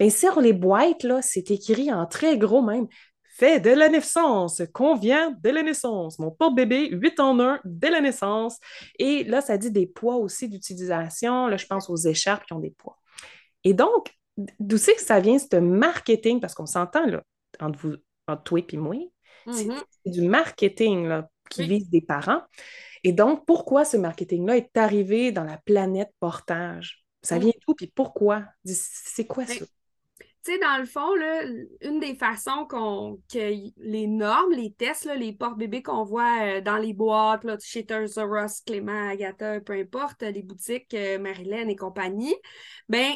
[0.00, 2.88] Bien, sur les boîtes, là, c'est écrit en très gros même
[3.36, 6.18] fait dès la naissance, convient dès la naissance.
[6.20, 8.58] Mon porte-bébé, 8 en 1 dès la naissance.
[8.98, 11.48] Et là, ça dit des poids aussi d'utilisation.
[11.48, 12.96] Là, je pense aux écharpes qui ont des poids.
[13.64, 14.12] Et donc,
[14.60, 16.40] d'où c'est que ça vient, ce marketing?
[16.40, 17.22] Parce qu'on s'entend, là,
[17.60, 17.96] entre, vous,
[18.28, 18.96] entre toi et moi,
[19.50, 19.82] c'est mm-hmm.
[20.06, 22.42] du marketing, là, qui vise des parents.
[23.02, 27.04] Et donc, pourquoi ce marketing-là est arrivé dans la planète portage?
[27.22, 27.40] Ça mm.
[27.40, 27.74] vient d'où?
[27.74, 28.44] Puis pourquoi?
[28.64, 29.64] C'est quoi ben, ça?
[30.44, 31.42] Tu sais, dans le fond, là,
[31.80, 36.60] une des façons qu'on, que les normes, les tests, là, les portes-bébés qu'on voit euh,
[36.60, 41.76] dans les boîtes, là, chez Ross, Clément, Agatha, peu importe, les boutiques euh, Marilyn et
[41.76, 42.34] compagnie,
[42.90, 43.14] ben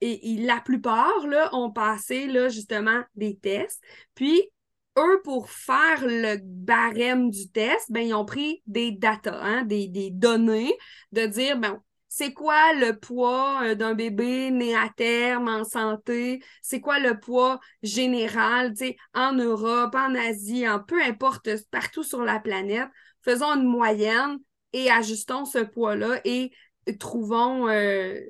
[0.00, 3.82] et, la plupart là, ont passé là, justement des tests.
[4.14, 4.50] Puis
[4.98, 10.10] eux, pour faire le barème du test, ben, ils ont pris des data, hein, des,
[10.12, 10.76] données,
[11.12, 16.42] de dire, ben, c'est quoi le poids euh, d'un bébé né à terme, en santé?
[16.62, 22.02] C'est quoi le poids général, tu sais, en Europe, en Asie, en peu importe, partout
[22.02, 22.88] sur la planète?
[23.22, 24.38] Faisons une moyenne
[24.72, 26.50] et ajustons ce poids-là et
[26.98, 28.20] trouvons, euh,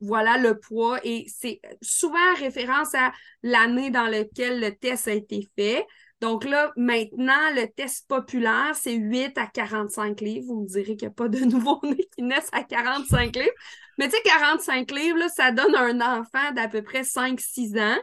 [0.00, 0.98] voilà le poids.
[1.04, 5.86] Et c'est souvent référence à l'année dans laquelle le test a été fait.
[6.20, 10.46] Donc là, maintenant, le test populaire, c'est 8 à 45 livres.
[10.48, 13.52] Vous me direz qu'il n'y a pas de nouveau-nés qui naissent à 45 livres.
[13.98, 17.98] Mais tu sais, 45 livres, là, ça donne un enfant d'à peu près 5-6 ans.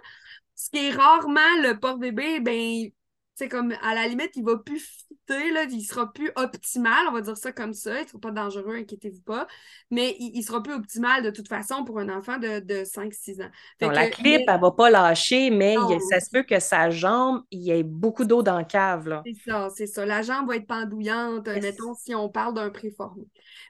[0.55, 2.89] Ce qui est rarement le porte-bébé, ben,
[3.35, 7.11] c'est comme à la limite, il va plus fitter, là, il sera plus optimal, on
[7.11, 7.99] va dire ça comme ça.
[7.99, 9.47] Il ne sera pas dangereux, inquiétez-vous pas.
[9.91, 13.49] Mais il, sera plus optimal de toute façon pour un enfant de, 5-6 ans.
[13.81, 15.75] la clip, elle ne va pas lâcher, mais
[16.09, 19.21] ça se peut que sa jambe, il y ait beaucoup d'eau dans le cave.
[19.25, 20.05] C'est ça, c'est ça.
[20.05, 23.23] La jambe va être pendouillante, mettons, si on parle d'un préformé.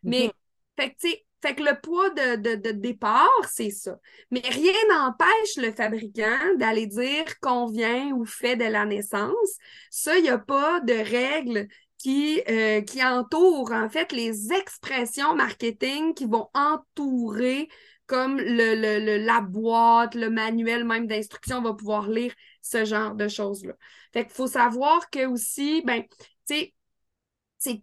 [0.04, 0.32] Mais, mhm.
[0.78, 3.98] fait que, tu sais, fait que le poids de, départ, c'est ça.
[4.32, 7.26] Mais rien n'empêche le fabricant d'aller dire
[7.72, 9.58] vient ou fait de la naissance.
[9.92, 11.68] Ça, il n'y a pas de règles
[12.00, 17.70] qui, euh, qui entourent, en fait, les expressions marketing qui vont entourer
[18.08, 23.74] comme le, la boîte, le manuel même d'instruction va pouvoir lire ce genre de choses-là.
[24.14, 26.04] Fait qu'il faut savoir que aussi, ben,
[26.48, 26.75] tu sais,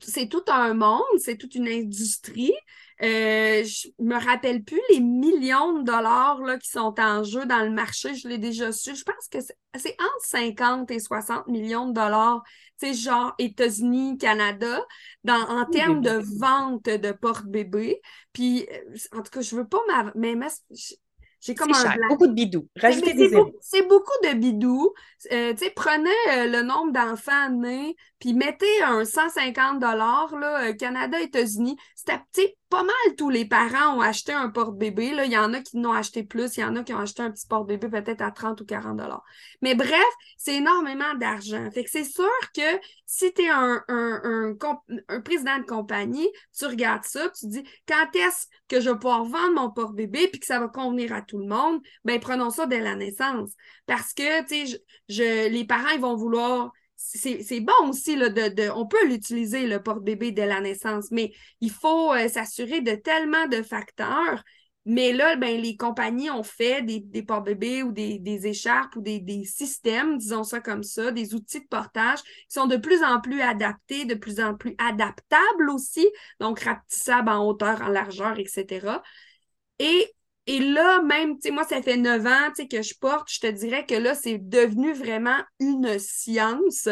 [0.00, 2.54] c'est tout un monde, c'est toute une industrie.
[3.02, 7.64] Euh, je me rappelle plus les millions de dollars là, qui sont en jeu dans
[7.64, 8.14] le marché.
[8.14, 8.94] Je l'ai déjà su.
[8.94, 12.42] Je pense que c'est entre 50 et 60 millions de dollars,
[12.80, 14.84] tu genre États-Unis, Canada,
[15.24, 18.00] dans, en termes de vente de porte-bébé.
[18.32, 19.80] Puis, euh, en tout cas, je veux pas
[20.14, 20.36] mais
[21.42, 22.68] j'ai comme un beaucoup de bidou.
[23.60, 24.94] C'est beaucoup, de bidou.
[25.32, 32.56] Euh, prenez le nombre d'enfants nés, puis mettez un 150 dollars euh, Canada États-Unis, c'était
[32.72, 35.92] pas mal tous les parents ont acheté un porte-bébé il y en a qui n'ont
[35.92, 38.62] acheté plus, il y en a qui ont acheté un petit porte-bébé peut-être à 30
[38.62, 39.22] ou 40 dollars.
[39.60, 40.02] Mais bref,
[40.38, 41.70] c'est énormément d'argent.
[41.70, 43.84] Fait que c'est sûr que si tu es un,
[45.22, 46.26] président de compagnie,
[46.58, 50.40] tu regardes ça, tu dis quand est-ce que je vais pouvoir vendre mon porte-bébé puis
[50.40, 53.50] que ça va convenir à tout le monde, ben prenons ça dès la naissance.
[53.84, 54.78] Parce que, tu
[55.10, 56.72] les parents, ils vont vouloir
[57.04, 58.16] c'est bon aussi,
[58.74, 63.46] on peut l'utiliser, le porte-bébé dès la naissance, mais il faut euh, s'assurer de tellement
[63.48, 64.42] de facteurs.
[64.84, 69.44] Mais là, ben, les compagnies ont fait des, des porte-bébés ou des, écharpes ou des,
[69.44, 73.40] systèmes, disons ça comme ça, des outils de portage qui sont de plus en plus
[73.40, 76.08] adaptés, de plus en plus adaptables aussi,
[76.40, 79.02] donc rapetissables en hauteur, en largeur, etc.
[79.78, 80.12] Et
[80.46, 83.46] et là, même, tu sais, moi, ça fait neuf ans que je porte, je te
[83.46, 86.88] dirais que là, c'est devenu vraiment une science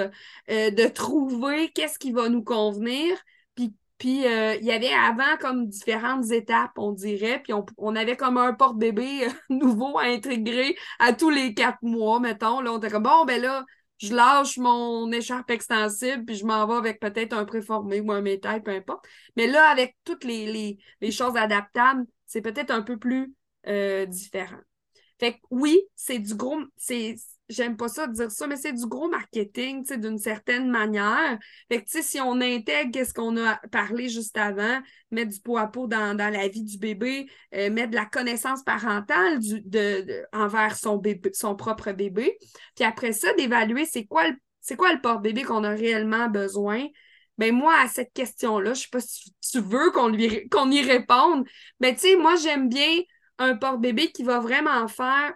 [0.50, 3.16] euh, de trouver qu'est-ce qui va nous convenir.
[3.56, 8.16] Puis, puis euh, il y avait avant comme différentes étapes, on dirait, puis on, avait
[8.16, 12.60] comme un porte-bébé euh, nouveau à intégrer à tous les quatre mois, mettons.
[12.60, 13.64] Là, on était comme, bon, ben là,
[13.98, 18.22] je lâche mon écharpe extensible, puis je m'en vais avec peut-être un préformé ou un
[18.22, 19.04] métal, peu importe.
[19.36, 23.34] Mais là, avec toutes les, les, les choses adaptables, c'est peut-être un peu plus
[23.66, 24.60] euh, différents.
[25.20, 27.14] Fait que oui, c'est du gros, c'est,
[27.50, 31.38] j'aime pas ça dire ça, mais c'est du gros marketing, tu sais, d'une certaine manière.
[31.68, 35.40] Fait que, tu sais, si on intègre qu'est-ce qu'on a parlé juste avant, mettre du
[35.40, 39.60] pot à pot dans, la vie du bébé, euh, mettre de la connaissance parentale du,
[39.60, 42.38] de, envers son bébé, son propre bébé,
[42.74, 46.86] puis après ça, d'évaluer c'est quoi le, c'est quoi le porte-bébé qu'on a réellement besoin.
[47.36, 50.80] Ben moi, à cette question-là, je sais pas si tu veux qu'on lui qu'on y
[50.82, 51.46] réponde,
[51.78, 53.00] mais tu sais, moi, j'aime bien
[53.40, 55.34] un porte-bébé qui va vraiment faire,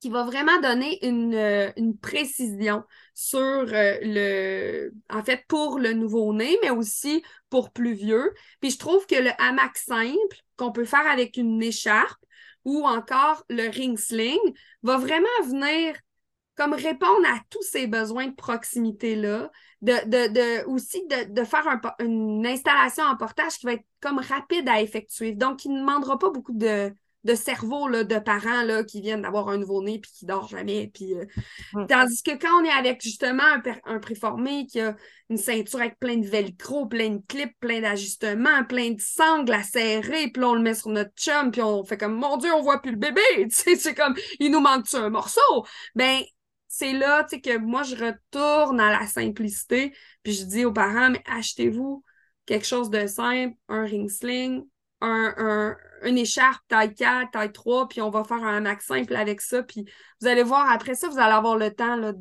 [0.00, 2.84] qui va vraiment donner une, euh, précision
[3.14, 8.32] sur euh, le, en fait, pour le nouveau-né, mais aussi pour plus vieux.
[8.60, 12.24] Puis je trouve que le hamac simple qu'on peut faire avec une écharpe
[12.64, 14.38] ou encore le ring sling
[14.82, 15.96] va vraiment venir
[16.56, 19.50] comme répondre à tous ces besoins de proximité-là,
[19.82, 19.92] de,
[20.28, 21.66] de, aussi de, faire
[21.98, 25.32] une installation en portage qui va être comme rapide à effectuer.
[25.32, 26.94] Donc, il ne demandera pas beaucoup de,
[27.26, 30.90] de cerveau là, de parents là, qui viennent d'avoir un nouveau-né puis qui dort jamais.
[30.94, 31.24] Puis, euh,
[31.88, 34.96] Tandis que quand on est avec justement un, un, préformé qui a
[35.28, 39.64] une ceinture avec plein de velcro, plein de clips, plein d'ajustements, plein de sangles à
[39.64, 42.62] serrer, puis on le met sur notre chum, puis on fait comme Mon Dieu, on
[42.62, 43.20] voit plus le bébé!
[43.50, 45.66] c'est comme il nous manque-tu un morceau?
[45.96, 46.20] Ben,
[46.68, 51.22] c'est là que moi je retourne à la simplicité, puis je dis aux parents, mais
[51.26, 52.04] achetez-vous
[52.46, 54.64] quelque chose de simple, un ring sling,
[55.00, 59.14] un, un, une écharpe taille 4, taille 3, puis on va faire un max simple
[59.14, 59.62] avec ça.
[59.62, 59.84] Puis
[60.20, 62.12] vous allez voir, après ça, vous allez avoir le temps, là,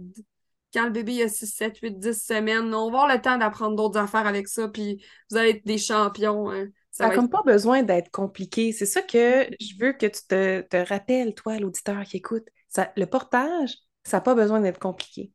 [0.73, 3.75] quand le bébé a 6, 7, 8, 10 semaines, on va avoir le temps d'apprendre
[3.75, 6.51] d'autres affaires avec ça, puis vous allez être des champions.
[6.51, 6.67] Hein.
[6.91, 8.71] Ça n'a comme pas besoin d'être compliqué.
[8.71, 12.45] C'est ça que je veux que tu te, rappelles, toi, l'auditeur qui écoute.
[12.69, 15.31] Ça, le portage, ça n'a pas besoin d'être compliqué.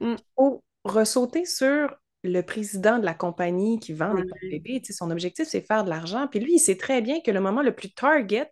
[0.00, 0.14] Mm.
[0.36, 5.66] Faut ressauter sur le président de la compagnie qui vend des bébés, son objectif, c'est
[5.66, 6.26] faire de l'argent.
[6.28, 8.50] Puis lui, il sait très bien que le moment le plus target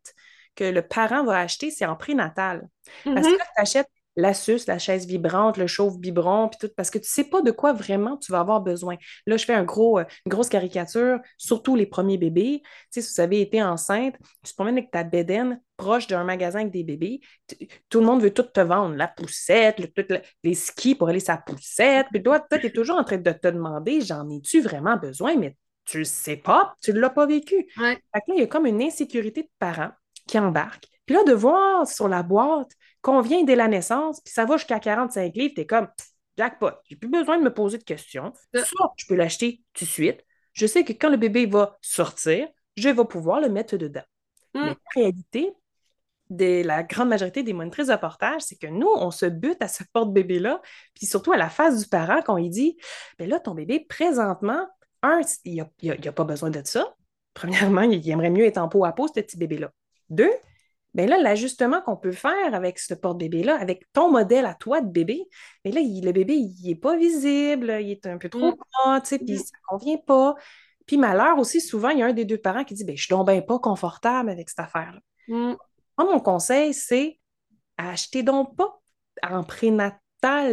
[0.54, 2.68] que le parent va acheter, c'est en prénatal.
[3.04, 3.32] Parce mm-hmm.
[3.32, 6.98] que tu achètes la suce, la chaise vibrante, le chauffe biberon, puis tout, parce que
[6.98, 8.96] tu ne sais pas de quoi vraiment tu vas avoir besoin.
[9.26, 12.62] Là, je fais un gros, euh, une grosse caricature, surtout les premiers bébés.
[12.64, 16.24] Tu sais, si vous avez été enceinte, tu te promènes avec ta bédaine proche d'un
[16.24, 17.20] magasin avec des bébés,
[17.88, 19.80] tout le monde veut tout te vendre, la poussette,
[20.42, 23.46] les skis pour aller sa poussette, puis toi, tu es toujours en train de te
[23.46, 27.68] demander, j'en ai-tu vraiment besoin, mais tu ne sais pas, tu ne l'as pas vécu.
[28.12, 29.92] Fait que là, il y a comme une insécurité de parents
[30.26, 30.88] qui embarquent.
[31.06, 34.56] Puis là, de voir sur la boîte qu'on vient dès la naissance, puis ça va
[34.56, 35.88] jusqu'à 45 livres, tu es comme
[36.36, 38.32] jackpot, j'ai plus besoin de me poser de questions.
[38.54, 40.24] Soit je peux l'acheter tout de suite.
[40.52, 44.02] Je sais que quand le bébé va sortir, je vais pouvoir le mettre dedans.
[44.54, 44.64] Mm.
[44.64, 45.52] Mais en réalité,
[46.30, 49.68] de la grande majorité des monitrices de portage, c'est que nous, on se bute à
[49.68, 50.60] ce porte-bébé-là,
[50.94, 52.76] puis surtout à la face du parent, qu'on lui dit
[53.18, 54.66] Bien là, ton bébé, présentement,
[55.02, 56.94] un, il n'a a, pas besoin de ça.
[57.34, 59.70] Premièrement, il aimerait mieux être en peau à peau, ce petit bébé-là.
[60.10, 60.32] Deux,
[60.94, 64.88] bien là, l'ajustement qu'on peut faire avec ce porte-bébé-là, avec ton modèle à toi de
[64.90, 65.26] bébé,
[65.64, 68.56] mais là, le bébé, il n'est pas visible, il est un peu trop mm.
[68.56, 69.38] grand, tu sais, puis mm.
[69.38, 70.34] ça ne convient pas.
[70.86, 73.02] Puis malheur aussi, souvent, il y a un des deux parents qui dit, bien, je
[73.02, 75.00] suis donc pas confortable avec cette affaire-là.
[75.28, 75.54] Mm.
[75.98, 77.18] Moi, mon conseil, c'est
[77.76, 78.80] acheter donc pas
[79.22, 80.00] en prénatal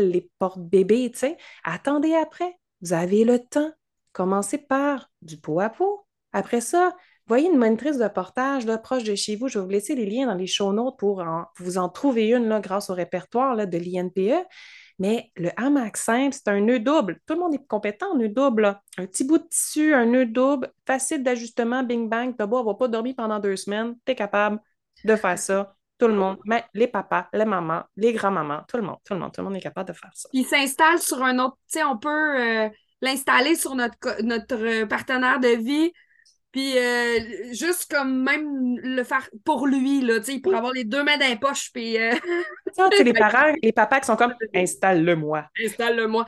[0.10, 1.38] les porte-bébés, tu sais.
[1.64, 2.58] Attendez après.
[2.82, 3.72] Vous avez le temps.
[4.12, 6.06] Commencez par du pot à pot.
[6.34, 6.96] Après ça,
[7.28, 9.48] voyez une monitrice de portage là, proche de chez vous.
[9.48, 11.24] Je vais vous laisser les liens dans les show notes pour
[11.60, 14.46] vous en trouver une là, grâce au répertoire là, de l'INPE.
[14.98, 17.20] Mais le hamac simple, c'est un nœud double.
[17.26, 18.80] Tout le monde est compétent en nœud double.
[18.98, 22.34] Un petit bout de tissu, un nœud double, facile d'ajustement, bing bang.
[22.38, 24.60] T'as beau avoir pas dormi pendant deux semaines, tu es capable
[25.04, 25.76] de faire ça.
[25.98, 29.20] Tout le monde, mais les papas, les mamans, les grands-mamans, tout le monde, tout le
[29.20, 30.28] monde, tout le monde est capable de faire ça.
[30.34, 32.70] Il s'installe sur un autre, tu sais, on peut euh,
[33.02, 35.94] l'installer sur notre, notre partenaire de vie,
[36.56, 37.20] puis euh,
[37.52, 41.18] juste comme même le faire pour lui, là, tu sais, pour avoir les deux mains
[41.18, 41.98] dans les poches, puis...
[41.98, 42.14] Euh,
[43.04, 45.50] les parents, les papas qui sont comme «installe-le-moi».
[45.66, 46.26] Installe-le-moi.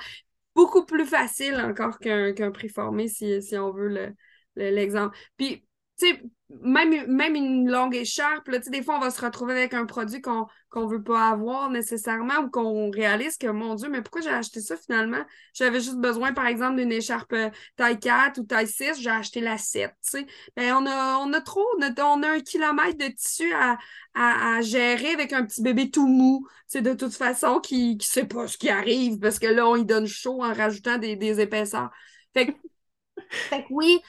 [0.54, 4.14] Beaucoup plus facile encore qu'un qu'un préformé, si, si on veut
[4.58, 5.16] l'exemple.
[5.16, 5.66] Le, puis,
[5.98, 6.22] tu sais,
[6.68, 10.22] même, même une longue écharpe, là, des fois, on va se retrouver avec un produit
[10.22, 14.30] qu'on ne veut pas avoir nécessairement ou qu'on réalise que, mon Dieu, mais pourquoi j'ai
[14.30, 15.24] acheté ça finalement?
[15.54, 19.40] J'avais juste besoin, par exemple, d'une écharpe euh, taille 4 ou taille 6, j'ai acheté
[19.40, 19.94] la 7.
[20.56, 23.78] Ben, on, a, on a trop, on a, un kilomètre de tissu à,
[24.14, 28.48] à, gérer avec un petit bébé tout mou, de toute façon, qui ne sait pas
[28.48, 31.92] ce qui arrive parce que là, on y donne chaud en rajoutant des, des épaisseurs.
[32.34, 32.52] Fait que,
[33.30, 34.02] fait que oui,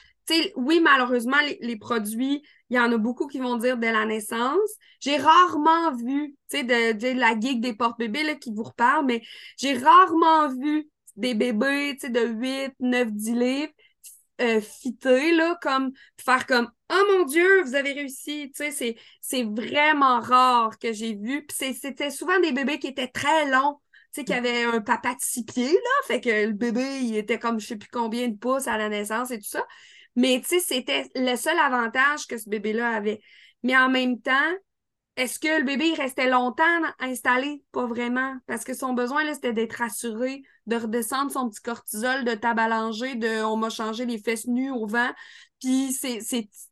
[0.55, 4.69] oui, malheureusement, les, produits, il y en a beaucoup qui vont dire dès la naissance.
[4.99, 9.21] J'ai rarement vu, tu sais, de, la geek des porte-bébés qui vous reparle, mais
[9.57, 13.73] j'ai rarement vu des bébés, tu sais, de 8, 9, 10 livres
[14.41, 14.61] euh,
[15.35, 18.51] là, comme faire comme Oh mon Dieu, vous avez réussi.
[18.55, 21.45] Tu sais, c'est vraiment rare que j'ai vu.
[21.45, 23.79] Puis c'était souvent des bébés qui étaient très longs.
[24.13, 26.07] Tu sais, qui avaient un papa de six pieds, là.
[26.07, 28.89] Fait que le bébé, il était comme je sais plus combien de pouces à la
[28.89, 29.63] naissance et tout ça.
[30.19, 33.21] Mais tu sais, c'était le seul avantage que ce bébé-là avait.
[33.63, 34.51] Mais en même temps,
[35.15, 36.63] est-ce que le bébé restait longtemps
[36.99, 37.63] installé?
[37.71, 38.35] Pas vraiment.
[38.45, 43.41] Parce que son besoin, c'était d'être assuré, de redescendre son petit cortisol, de tabalanger, de
[43.45, 45.09] on m'a changé les fesses nues au vent.
[45.61, 46.19] Puis c'est,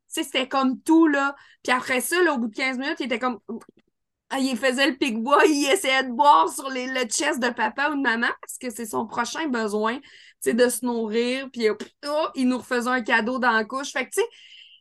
[0.08, 1.34] c'était comme tout, là.
[1.64, 3.40] Puis après ça, là, au bout de 15 minutes, il était comme.
[4.30, 7.92] Ah, il faisait le pic-bois, il essayait de boire sur les, le chest de papa
[7.92, 10.00] ou de maman parce que c'est son prochain besoin
[10.46, 13.92] de se nourrir, puis oh, il nous refaisait un cadeau dans la couche.
[13.92, 14.28] Fait que, tu sais,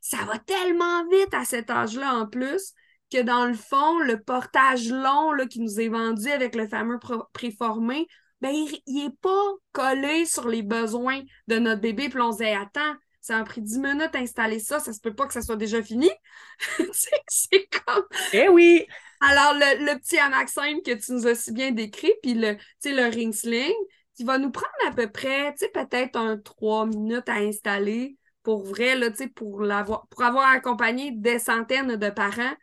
[0.01, 2.73] ça va tellement vite à cet âge-là en plus
[3.13, 6.99] que dans le fond, le portage long là, qui nous est vendu avec le fameux
[7.33, 8.07] préformé,
[8.41, 8.53] ben,
[8.87, 12.09] il n'est pas collé sur les besoins de notre bébé.
[12.09, 15.01] Puis on se dit, attends, ça a pris 10 minutes à installer ça, ça se
[15.01, 16.11] peut pas que ça soit déjà fini.
[17.29, 18.05] c'est comme.
[18.33, 18.87] Eh oui!
[19.21, 23.33] Alors, le, petit Amaxine que tu nous as si bien décrit, puis le, le ring
[23.33, 23.75] sling,
[24.17, 28.17] qui va nous prendre à peu près, tu sais, peut-être un trois minutes à installer
[28.47, 32.55] pour vrai, là, tu sais, pour, l'avoir, pour avoir accompagné des centaines de parents.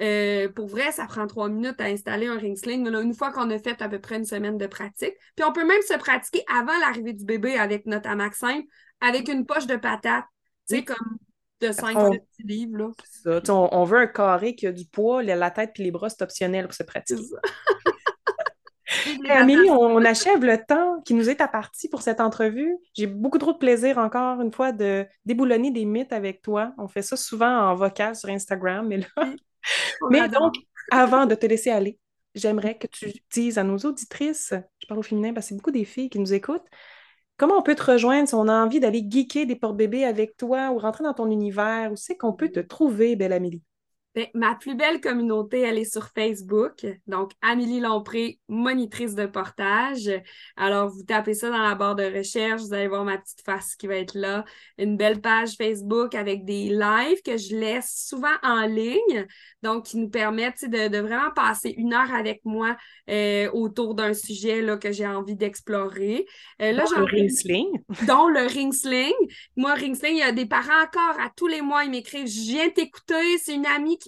[0.00, 2.86] Euh, pour vrai, ça prend trois minutes à installer un ring sling.
[2.86, 5.14] une fois qu'on a fait à peu près une semaine de pratique.
[5.34, 8.68] Puis on peut même se pratiquer avant l'arrivée du bébé avec notre hamac simple,
[9.00, 10.26] avec une poche de patates,
[10.68, 11.18] tu sais, comme
[11.60, 12.78] de 5 petits livres.
[12.78, 12.90] Là.
[13.04, 13.52] Ça.
[13.52, 16.22] On, on, veut un carré qui a du poids, la tête puis les bras, c'est
[16.22, 17.20] optionnel pour se pratiquer.
[19.28, 22.76] Amélie, on, achève le temps qui nous est apparti pour cette entrevue.
[22.94, 26.72] J'ai beaucoup trop de plaisir encore une fois de déboulonner des mythes avec toi.
[26.78, 29.06] On fait ça souvent en vocal sur Instagram, mais là.
[30.10, 30.54] mais donc,
[30.90, 31.98] avant de te laisser aller,
[32.34, 35.70] j'aimerais que tu dises à nos auditrices, je parle au féminin parce que c'est beaucoup
[35.70, 36.66] des filles qui nous écoutent,
[37.36, 40.70] comment on peut te rejoindre si on a envie d'aller geeker des porte-bébés avec toi
[40.70, 43.62] ou rentrer dans ton univers, où c'est qu'on peut te trouver, belle Amélie?
[44.14, 46.86] Ben, ma plus belle communauté, elle est sur Facebook.
[47.06, 50.10] Donc, Amélie Lompré, monitrice de portage.
[50.56, 53.74] Alors, vous tapez ça dans la barre de recherche, vous allez voir ma petite face
[53.74, 54.44] qui va être là.
[54.76, 59.26] Une belle page Facebook avec des lives que je laisse souvent en ligne.
[59.62, 62.76] Donc, qui nous permettent de, vraiment passer une heure avec moi
[63.08, 66.26] euh, autour d'un sujet là, que j'ai envie d'explorer.
[66.60, 67.70] Euh, là, le ring sling.
[68.06, 69.14] Dont le ring sling.
[69.56, 72.26] Moi, ring sling, il y a des parents encore à tous les mois, ils m'écrivent
[72.26, 73.98] Je viens t'écouter, c'est une amie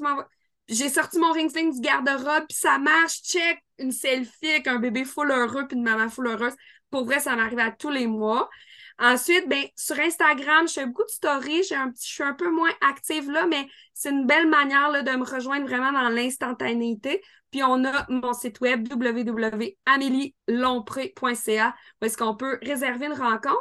[0.69, 5.05] j'ai sorti mon ring du garde-robe, puis ça marche, check, une selfie avec un bébé
[5.05, 6.55] full heureux, puis une maman full heureuse.
[6.91, 8.49] Pour vrai, ça m'arrive à tous les mois.
[8.99, 11.65] Ensuite, ben, sur Instagram, je fais beaucoup de stories.
[11.65, 15.25] Je suis un peu moins active là, mais c'est une belle manière là, de me
[15.25, 17.21] rejoindre vraiment dans l'instantanéité.
[17.51, 23.59] Puis on a mon site web www.amelielompré.ca où est-ce qu'on peut réserver une rencontre.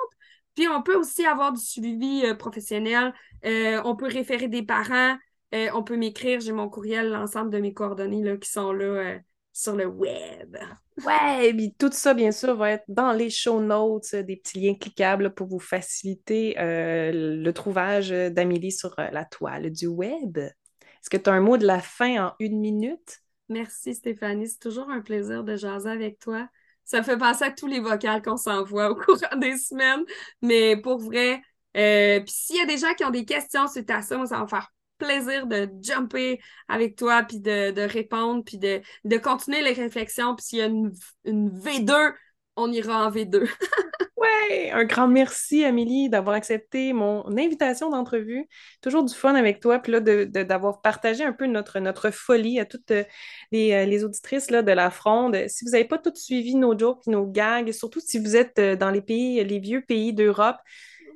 [0.55, 3.11] Puis on peut aussi avoir du suivi euh, professionnel.
[3.45, 5.17] Euh, on peut référer des parents.
[5.53, 8.85] Euh, on peut m'écrire, j'ai mon courriel, l'ensemble de mes coordonnées là, qui sont là
[8.85, 9.19] euh,
[9.51, 10.57] sur le web.
[11.05, 14.59] Ouais, puis tout ça, bien sûr, va être dans les show notes, euh, des petits
[14.59, 20.37] liens cliquables pour vous faciliter le trouvage d'Amélie sur la toile du web.
[20.37, 23.19] Est-ce que tu as un mot de la fin en une minute?
[23.49, 26.47] Merci Stéphanie, c'est toujours un plaisir de jaser avec toi.
[26.85, 30.03] Ça fait penser à tous les vocales qu'on s'envoie au courant des semaines,
[30.41, 31.41] mais pour vrai,
[31.73, 34.37] puis s'il y a des gens qui ont des questions suite à ça, moi, ça
[34.37, 39.61] va me faire plaisir de jumper avec toi, puis de, répondre, puis de, de continuer
[39.61, 40.35] les réflexions.
[40.35, 40.91] Puis s'il y a une,
[41.25, 42.13] une V2,
[42.55, 43.49] on ira en V2.
[44.17, 48.47] ouais, un grand merci, Amélie, d'avoir accepté mon invitation d'entrevue.
[48.81, 52.65] Toujours du fun avec toi, puis là, d'avoir partagé un peu notre, notre folie à
[52.65, 53.03] toutes euh,
[53.51, 55.47] les, les auditrices là, de la fronde.
[55.47, 58.75] Si vous n'avez pas toutes suivi nos jokes nos gags, surtout si vous êtes euh,
[58.75, 60.57] dans les pays, les vieux pays d'Europe,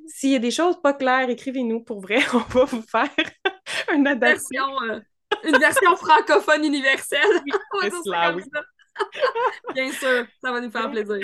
[0.08, 2.18] s'il y a des choses pas claires, écrivez-nous pour vrai.
[2.34, 3.10] On va vous faire
[3.94, 4.82] une adaptation.
[4.82, 5.00] Euh,
[5.44, 7.42] une version francophone universelle.
[9.74, 11.20] Bien sûr, ça va nous faire plaisir.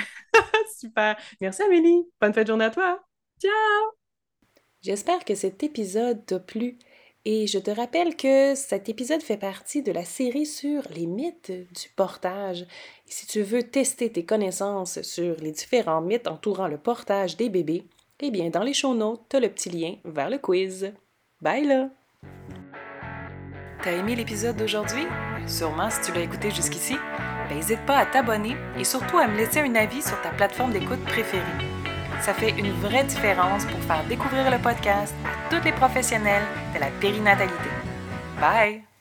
[0.78, 1.16] Super.
[1.40, 2.04] Merci Amélie.
[2.20, 3.04] Bonne fête de journée à toi.
[3.40, 3.52] Ciao.
[4.82, 6.78] J'espère que cet épisode t'a plu.
[7.26, 11.50] Et je te rappelle que cet épisode fait partie de la série sur les mythes
[11.50, 12.66] du portage.
[13.08, 17.48] Et si tu veux tester tes connaissances sur les différents mythes entourant le portage des
[17.48, 17.88] bébés,
[18.20, 20.92] eh bien, dans les show notes, tu as le petit lien vers le quiz.
[21.40, 21.88] Bye là!
[23.82, 25.06] T'as aimé l'épisode d'aujourd'hui?
[25.46, 26.96] Sûrement si tu l'as écouté jusqu'ici.
[27.50, 30.72] N'hésite ben, pas à t'abonner et surtout à me laisser un avis sur ta plateforme
[30.72, 31.42] d'écoute préférée.
[32.22, 36.44] Ça fait une vraie différence pour faire découvrir le podcast à tous les professionnels
[36.74, 37.68] de la périnatalité.
[38.40, 38.93] Bye!